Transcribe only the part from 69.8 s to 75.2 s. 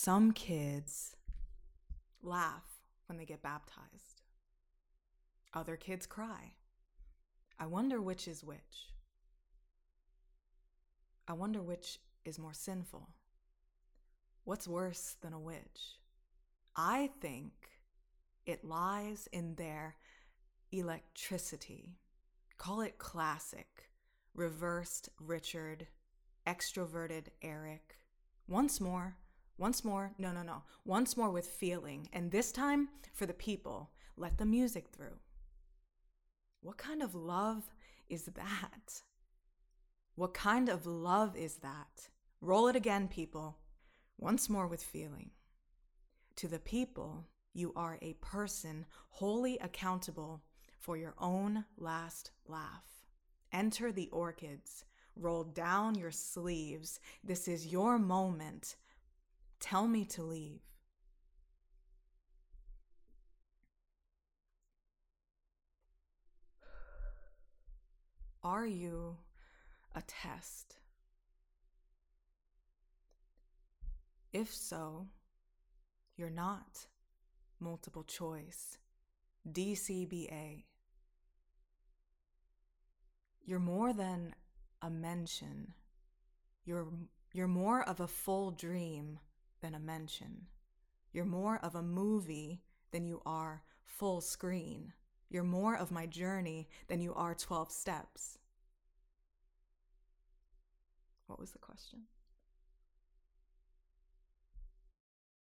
a test? If so,